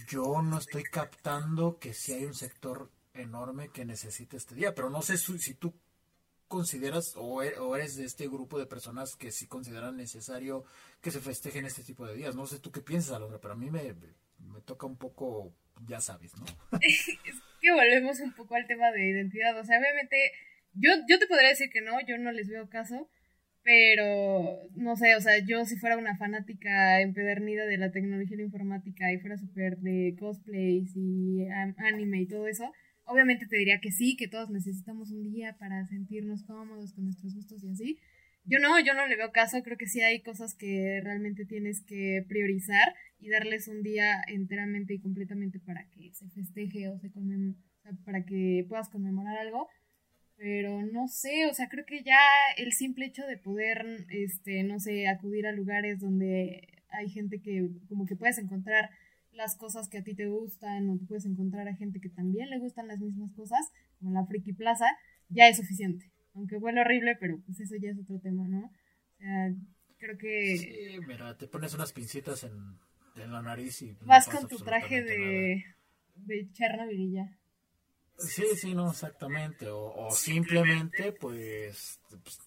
[0.09, 4.91] yo no estoy captando que si hay un sector enorme que necesita este día, pero
[4.91, 5.73] no sé si tú
[6.51, 7.43] consideras o
[7.77, 10.65] eres de este grupo de personas que sí consideran necesario
[11.01, 12.35] que se festejen este tipo de días.
[12.35, 13.95] No sé tú qué piensas, Alondra, pero a mí me,
[14.53, 15.55] me toca un poco,
[15.87, 16.45] ya sabes, ¿no?
[16.83, 19.57] es que volvemos un poco al tema de identidad.
[19.61, 20.17] O sea, obviamente,
[20.75, 23.09] yo, yo te podría decir que no, yo no les veo caso,
[23.63, 28.39] pero no sé, o sea, yo si fuera una fanática empedernida de la tecnología y
[28.39, 31.47] la informática y fuera súper de cosplays y
[31.79, 32.73] anime y todo eso,
[33.11, 37.35] Obviamente te diría que sí, que todos necesitamos un día para sentirnos cómodos con nuestros
[37.35, 37.99] gustos y así.
[38.45, 41.83] Yo no, yo no le veo caso, creo que sí hay cosas que realmente tienes
[41.83, 47.11] que priorizar y darles un día enteramente y completamente para que se festeje o se
[47.11, 49.67] sea, para que puedas conmemorar algo.
[50.37, 52.21] Pero no sé, o sea, creo que ya
[52.59, 57.69] el simple hecho de poder, este, no sé, acudir a lugares donde hay gente que
[57.89, 58.89] como que puedes encontrar
[59.33, 62.51] las cosas que a ti te gustan o te puedes encontrar a gente que también
[62.51, 64.87] le gustan las mismas cosas, como la Friki Plaza,
[65.29, 66.11] ya es suficiente.
[66.35, 68.67] Aunque huele horrible, pero pues eso ya es otro tema, ¿no?
[68.67, 69.53] O sea,
[69.99, 70.57] creo que...
[70.57, 72.79] Sí, mira, te pones unas pincitas en,
[73.31, 73.97] la nariz y...
[74.03, 75.65] Vas con tu traje de,
[76.15, 77.37] de Chernobyl y ya.
[78.17, 79.67] Sí, sí, no, exactamente.
[79.71, 82.41] O, simplemente, pues, pues,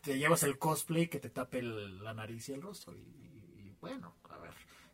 [0.00, 2.94] te llevas el cosplay que te tape la nariz y el rostro.
[2.94, 4.15] y bueno,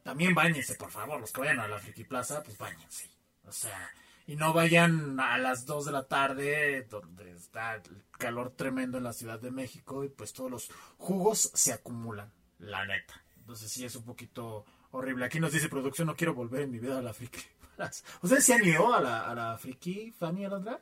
[0.03, 3.09] también bañense, por favor, los que vayan a la Friki Plaza, pues bañense.
[3.47, 3.91] O sea,
[4.27, 9.05] y no vayan a las 2 de la tarde, donde está el calor tremendo en
[9.05, 13.23] la Ciudad de México, y pues todos los jugos se acumulan, la neta.
[13.39, 15.25] Entonces sí es un poquito horrible.
[15.25, 17.41] Aquí nos dice producción, no quiero volver en mi vida a la Friki
[17.77, 18.05] Plaza.
[18.23, 20.81] ¿Ustedes se han ido a la, a la Friki, Fanny, Alondra?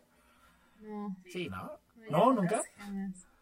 [0.80, 1.16] No.
[1.30, 1.78] Sí, ¿no?
[2.10, 2.62] ¿No, nunca?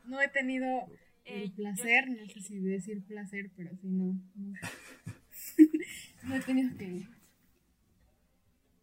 [0.04, 0.88] No he tenido
[1.24, 4.14] el placer, no sé si decir placer, pero sí, no.
[4.34, 4.54] no.
[6.22, 7.08] no he tenido.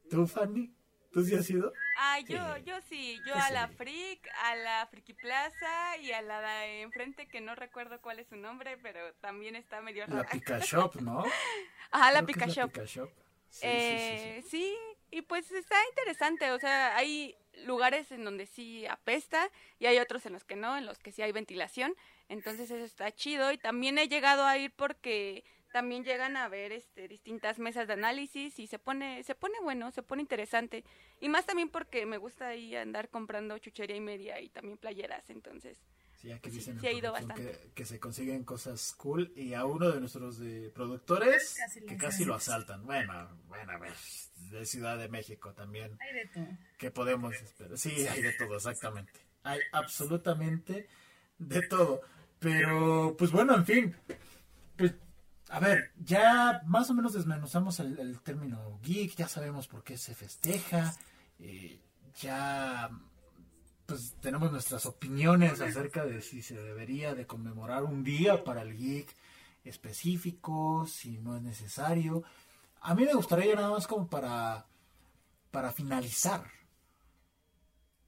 [0.10, 0.74] ¿Tú, Fanny?
[1.12, 1.72] ¿Tú sí has ido?
[1.98, 6.42] Ah, yo, yo sí, yo a la Freak, a la Friki Plaza y a la
[6.42, 10.24] de enfrente que no recuerdo cuál es su nombre, pero también está medio rara.
[10.24, 11.24] La Pika Shop, ¿no?
[11.92, 12.72] Ajá, la Pika Shop.
[13.62, 14.76] Eh, sí,
[15.10, 20.26] y pues está interesante, o sea, hay lugares en donde sí apesta y hay otros
[20.26, 21.96] en los que no, en los que sí hay ventilación,
[22.28, 25.46] entonces eso está chido y también he llegado a ir porque
[25.76, 29.92] también llegan a ver este, distintas mesas de análisis y se pone, se pone bueno,
[29.92, 30.86] se pone interesante.
[31.20, 35.30] Y más también porque me gusta ahí andar comprando chuchería y media y también playeras,
[35.30, 35.78] entonces.
[36.14, 37.60] Sí, aquí pues dicen ha ido bastante.
[37.76, 42.36] Que, se consiguen cosas cool y a uno de nuestros de productores que casi lo
[42.36, 42.86] asaltan.
[42.86, 43.92] Bueno, bueno, a ver,
[44.52, 45.98] de Ciudad de México también.
[46.00, 46.48] Hay de todo.
[46.78, 47.78] ¿Qué podemos esperar?
[47.78, 49.12] Sí, hay de todo, exactamente.
[49.44, 50.88] Hay absolutamente
[51.38, 52.00] de todo.
[52.40, 53.96] Pero, pues bueno, en fin.
[54.78, 54.94] Pues
[55.50, 60.16] a ver, ya más o menos desmenuzamos el, término geek, ya sabemos por qué se
[60.16, 60.94] festeja,
[61.40, 61.80] eh,
[62.20, 62.90] ya
[63.86, 68.76] pues tenemos nuestras opiniones acerca de si se debería de conmemorar un día para el
[68.76, 69.16] geek
[69.64, 72.24] específico, si no es necesario.
[72.82, 74.66] A mí me gustaría nada más como para,
[75.52, 76.50] para finalizar.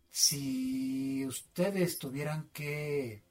[0.10, 3.27] Si ustedes tuvieran que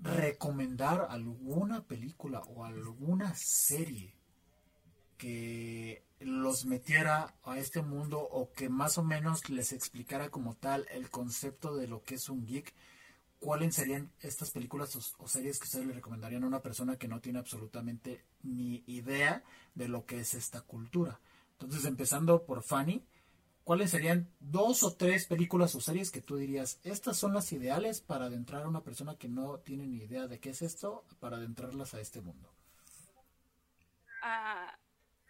[0.00, 4.14] recomendar alguna película o alguna serie
[5.16, 10.86] que los metiera a este mundo o que más o menos les explicara como tal
[10.90, 12.72] el concepto de lo que es un geek,
[13.40, 17.20] ¿cuáles serían estas películas o, series que ustedes le recomendarían a una persona que no
[17.20, 21.20] tiene absolutamente ni idea de lo que es esta cultura?
[21.52, 23.04] Entonces, empezando por Fanny,
[23.68, 28.00] ¿cuáles serían dos o tres películas o series que tú dirías, estas son las ideales
[28.00, 31.36] para adentrar a una persona que no tiene ni idea de qué es esto, para
[31.36, 32.50] adentrarlas a este mundo?
[34.22, 34.74] Ah,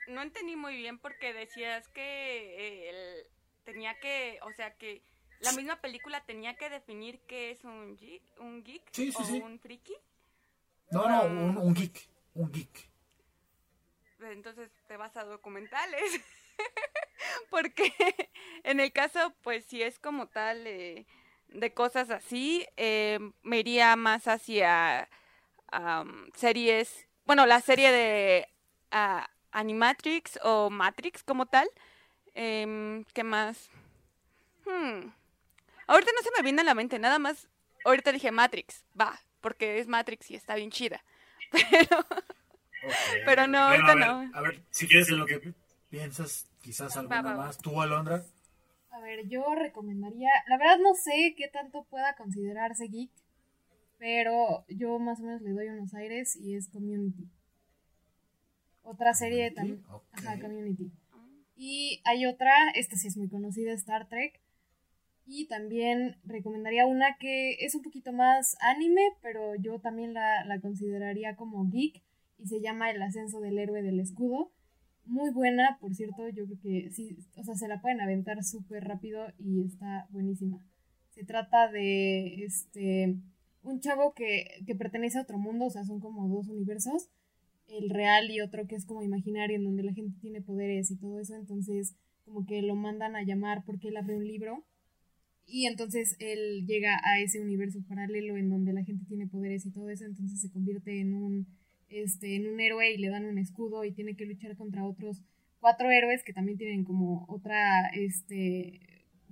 [0.06, 3.26] no entendí muy bien porque decías que eh,
[3.64, 5.02] tenía que, o sea, que
[5.40, 8.84] la misma película tenía que definir qué es un geek, un geek
[9.16, 9.96] o un friki.
[10.92, 12.88] No, no, un, un geek, un geek.
[14.20, 16.20] Entonces te vas a documentales.
[17.50, 17.92] porque
[18.64, 21.06] en el caso, pues si es como tal eh,
[21.48, 25.08] de cosas así, eh, me iría más hacia
[26.34, 28.48] series, bueno, la serie de
[28.90, 31.68] ah, Animatrix o Matrix como tal.
[32.34, 33.68] Eh, ¿Qué más?
[34.64, 35.10] Hmm.
[35.86, 37.48] Ahorita no se me viene a la mente, nada más.
[37.84, 41.02] Ahorita dije Matrix, va, porque es Matrix y está bien chida.
[41.50, 42.06] Pero,
[43.24, 44.30] pero no, ahorita no.
[44.34, 45.52] A ver, si quieres lo que
[45.90, 47.58] piensas, quizás alguna más.
[47.58, 48.24] ¿Tú, Alondra?
[48.90, 53.10] A ver, yo recomendaría, la verdad no sé qué tanto pueda considerarse geek,
[53.98, 57.28] pero yo más o menos le doy unos aires y es Community.
[58.82, 60.90] Otra serie también, ajá, Community.
[61.56, 64.40] Y hay otra, esta sí es muy conocida, Star Trek,
[65.26, 70.58] Y también recomendaría una que es un poquito más anime, pero yo también la, la
[70.60, 72.02] consideraría como geek
[72.38, 74.50] y se llama El ascenso del héroe del escudo.
[75.08, 78.84] Muy buena, por cierto, yo creo que sí, o sea, se la pueden aventar súper
[78.84, 80.62] rápido y está buenísima.
[81.08, 83.16] Se trata de este
[83.62, 87.08] un chavo que, que pertenece a otro mundo, o sea, son como dos universos,
[87.68, 90.96] el real y otro que es como imaginario, en donde la gente tiene poderes y
[90.96, 91.94] todo eso, entonces
[92.26, 94.66] como que lo mandan a llamar porque él abre un libro
[95.46, 99.70] y entonces él llega a ese universo paralelo en donde la gente tiene poderes y
[99.70, 101.46] todo eso, entonces se convierte en un
[101.88, 105.22] este, en un héroe y le dan un escudo y tiene que luchar contra otros
[105.60, 108.80] cuatro héroes que también tienen como otra, este,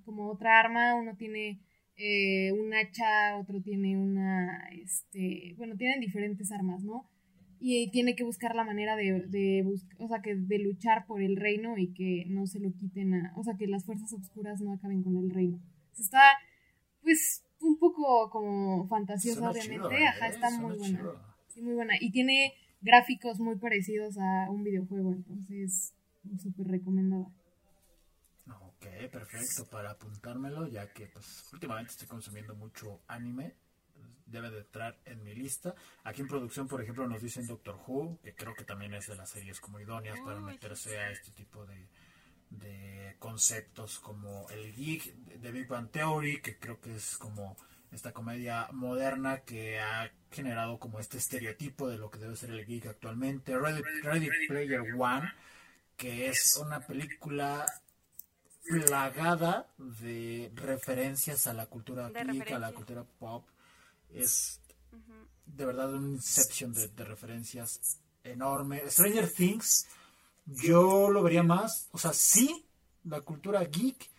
[0.04, 1.60] como otra arma, uno tiene
[1.96, 7.08] eh, un hacha, otro tiene una, este, bueno, tienen diferentes armas, ¿no?
[7.58, 9.64] Y tiene que buscar la manera de, de
[9.98, 13.32] o sea, que de luchar por el reino y que no se lo quiten a,
[13.34, 15.58] o sea, que las fuerzas oscuras no acaben con el reino.
[15.98, 16.20] Está,
[17.02, 20.06] pues, un poco como fantasiosa, obviamente, ¿eh?
[20.06, 21.94] ajá, está muy buena muy buena.
[22.00, 25.94] Y tiene gráficos muy parecidos a un videojuego, entonces
[26.42, 27.30] súper recomendada.
[28.48, 33.54] Ok, perfecto, para apuntármelo, ya que pues últimamente estoy consumiendo mucho anime,
[34.26, 35.74] debe de entrar en mi lista.
[36.04, 39.16] Aquí en producción, por ejemplo, nos dicen Doctor Who, que creo que también es de
[39.16, 41.88] las series como idóneas para meterse a este tipo de,
[42.50, 47.56] de conceptos como el geek de Big Bang Theory, que creo que es como
[47.92, 52.64] esta comedia moderna que ha generado como este estereotipo de lo que debe ser el
[52.66, 53.56] geek actualmente.
[53.58, 55.32] Ready, Player One,
[55.96, 57.64] que es una película
[58.68, 63.46] plagada de referencias a la cultura geek, a la cultura pop.
[64.12, 64.60] Es
[65.46, 68.82] de verdad un inception de, de referencias enorme.
[68.90, 69.86] Stranger Things,
[70.44, 72.66] yo lo vería más, o sea, sí,
[73.04, 74.10] la cultura geek,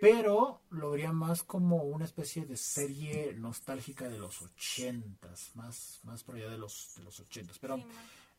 [0.00, 6.24] pero lo vería más como una especie de serie nostálgica de los ochentas, más, más
[6.24, 7.58] por allá de los, de los ochentas.
[7.58, 7.84] Pero,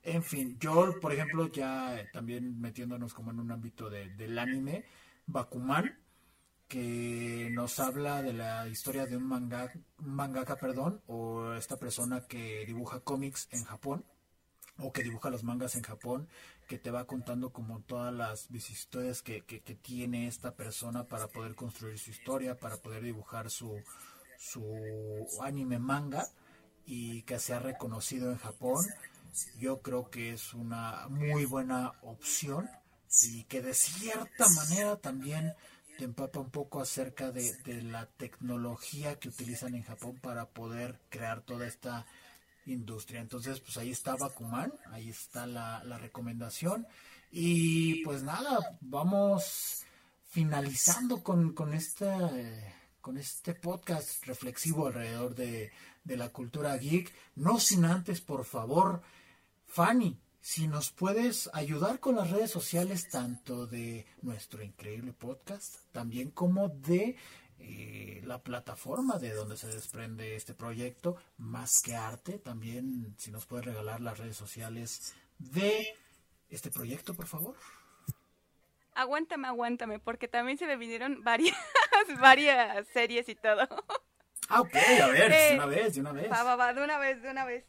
[0.02, 4.86] en fin, yo, por ejemplo, ya también metiéndonos como en un ámbito del anime,
[5.28, 6.00] Bakuman,
[6.68, 12.66] que nos habla de la historia de un manga, mangaka, perdón, o esta persona que
[12.66, 14.04] dibuja cómics en Japón,
[14.82, 16.28] o que dibuja los mangas en Japón,
[16.68, 21.56] que te va contando como todas las vicisitudes que, que, tiene esta persona para poder
[21.56, 23.82] construir su historia, para poder dibujar su,
[24.38, 24.64] su
[25.42, 26.28] anime manga
[26.86, 28.86] y que se ha reconocido en Japón.
[29.60, 32.70] Yo creo que es una muy buena opción
[33.24, 35.54] y que de cierta manera también
[35.98, 41.00] te empapa un poco acerca de, de la tecnología que utilizan en Japón para poder
[41.10, 42.06] crear toda esta
[42.66, 43.22] industria.
[43.22, 46.88] Entonces, pues ahí está Bakuman, ahí está la, recomendación.
[47.32, 49.84] Y pues nada, vamos
[50.30, 52.08] finalizando con, con, este,
[53.00, 55.72] con este podcast reflexivo alrededor de,
[56.04, 57.14] de la cultura geek.
[57.36, 59.02] No sin antes, por favor,
[59.66, 66.32] Fanny, si nos puedes ayudar con las redes sociales, tanto de nuestro increíble podcast, también
[66.32, 67.16] como de
[67.64, 73.46] eh, la plataforma de donde se desprende este proyecto, más que arte, también si nos
[73.46, 75.86] puede regalar las redes sociales de
[76.50, 77.56] este proyecto, por favor.
[78.94, 81.56] Aguántame, aguántame, porque también se me vinieron varias,
[82.20, 83.68] varias series y todo.
[84.50, 86.32] Ah, ok, a ver, de eh, una vez, de una vez.
[86.32, 87.66] Va, va, va, de una vez, de una vez.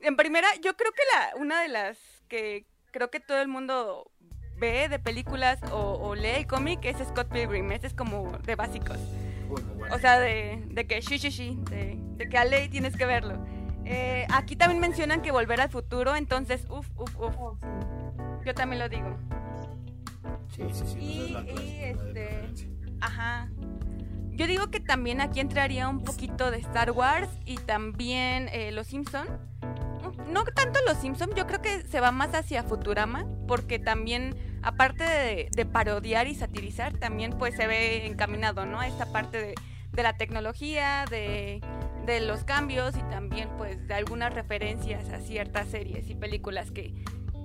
[0.00, 4.10] En primera, yo creo que la, una de las que creo que todo el mundo
[4.56, 8.98] ve de películas o, lee el cómic es Scott Pilgrim, ese es como de básicos.
[9.90, 13.06] O sea, de, de que sí, sí, sí, de, de, que a ley tienes que
[13.06, 13.44] verlo.
[13.84, 17.58] Eh, aquí también mencionan que volver al futuro, entonces, uff, uff, uff.
[18.44, 19.16] Yo también lo digo.
[20.54, 20.98] Sí, sí, sí.
[21.00, 22.48] Y, este.
[23.00, 23.48] Ajá.
[24.30, 28.86] Yo digo que también aquí entraría un poquito de Star Wars y también eh, Los
[28.86, 29.26] Simpson.
[30.28, 35.48] No tanto Los Simpson, yo creo que se va más hacia Futurama, porque también aparte
[35.50, 38.80] de, parodiar y satirizar, también pues se ve encaminado, ¿no?
[38.80, 39.54] A esta parte de,
[40.00, 41.60] la tecnología, de,
[42.22, 46.94] los cambios y también pues de algunas referencias a ciertas series y películas que,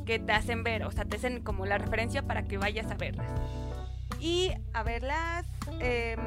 [0.05, 3.29] te hacen ver, o sea, te hacen como la referencia para que vayas a verlas.
[4.21, 5.45] Y a verlas,
[5.81, 6.19] em,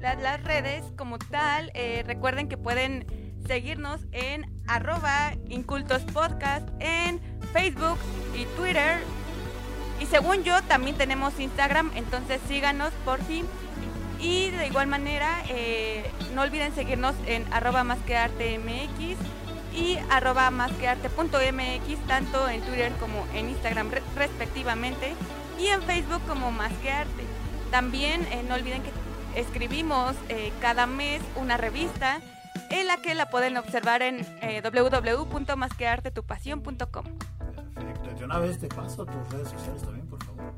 [0.00, 3.06] las, redes como tal, eh, recuerden que pueden
[3.46, 7.20] seguirnos en arroba incultos podcast en
[7.52, 7.98] Facebook
[8.36, 8.98] y Twitter
[10.00, 13.46] y según yo, también tenemos Instagram, entonces síganos por fin.
[14.20, 19.16] Y de igual manera, eh, no olviden seguirnos en arroba más que arte mx
[19.76, 25.14] y arroba más que arte.mx, tanto en Twitter como en Instagram respectivamente,
[25.58, 27.24] y en Facebook como más que arte.
[27.70, 28.90] También eh, no olviden que
[29.34, 32.20] escribimos eh, cada mes una revista
[32.70, 37.04] en la que la pueden observar en eh, www.masqueartetupasión.com.
[37.74, 38.10] Perfecto.
[38.18, 40.54] De una vez te paso tus redes sociales también, por favor.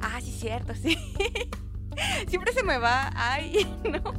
[0.00, 0.96] Ah, sí, cierto, sí.
[2.28, 3.10] Siempre se me va.
[3.14, 4.14] Ay, no.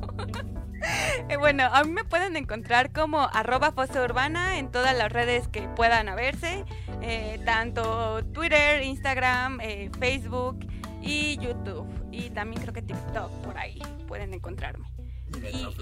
[1.27, 3.73] Eh, bueno, a mí me pueden encontrar como arroba
[4.03, 6.63] urbana en todas las redes que puedan haberse,
[7.01, 10.59] eh, tanto Twitter, Instagram, eh, Facebook
[11.01, 11.85] y YouTube.
[12.11, 14.89] Y también creo que TikTok por ahí pueden encontrarme.
[15.35, 15.75] Y Y- y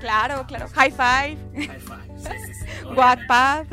[0.00, 0.68] claro, claro.
[0.74, 2.18] High five, High five.
[2.18, 2.66] Sí, sí, sí.
[2.84, 3.00] Obviamente.
[3.00, 3.66] Wattpad.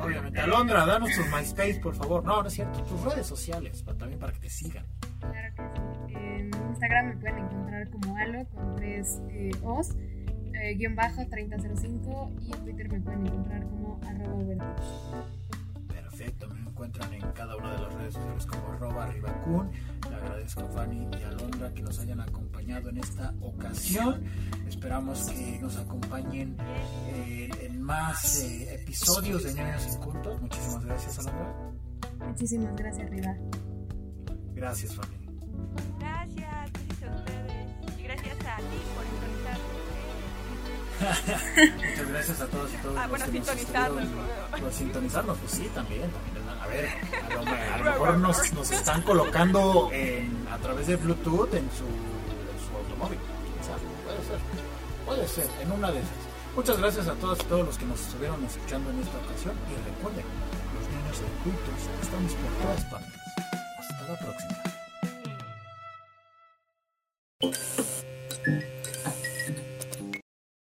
[0.00, 0.40] Obviamente.
[0.40, 2.24] Alondra, danos tus MySpace, por favor.
[2.24, 2.80] No, no es cierto.
[2.82, 4.86] Tus redes sociales, también para que te sigan.
[5.20, 5.62] Claro que
[6.08, 6.14] sí.
[6.14, 9.96] En Instagram me pueden encontrar como Alo con tres eh, O's,
[10.54, 14.76] eh, guion bajo 3005 y en Twitter me pueden encontrar como arroba.
[15.88, 19.70] Perfecto, me encuentran en cada una de las redes sociales como arroba ribacun.
[20.08, 24.24] Le agradezco a Fanny y a Alondra que nos hayan acompañado en esta ocasión.
[24.66, 26.56] Esperamos que nos acompañen
[27.08, 30.40] eh, en más eh, episodios de Ñoños Incultos.
[30.40, 31.54] Muchísimas gracias, Alondra.
[32.26, 33.36] Muchísimas gracias, Riva.
[34.58, 35.16] Gracias, Fanny.
[36.00, 37.98] Gracias, gracias a ustedes.
[37.98, 39.58] Y gracias a ti por sintonizar.
[41.76, 42.98] Muchas gracias a todos y todas.
[42.98, 44.04] Ah, bueno, sintonizarnos,
[44.60, 46.10] Por sintonizarnos, pues sí, también.
[46.10, 46.48] también.
[46.60, 50.96] A ver, a lo, a lo mejor nos, nos están colocando en, a través de
[50.96, 53.18] Bluetooth en su, en su automóvil.
[54.04, 54.38] Puede ser.
[55.06, 56.10] Puede ser, en una de esas.
[56.56, 59.54] Muchas gracias a todos y todos los que nos estuvieron escuchando en esta ocasión.
[59.70, 60.24] Y recuerden,
[60.74, 63.27] los niños ocultos estamos por todas partes.
[64.08, 64.58] La próxima.